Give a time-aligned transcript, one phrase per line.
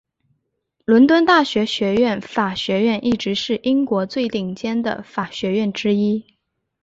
[0.83, 6.39] 伦敦大学学院法学院一直是英国最顶尖的法学院之一。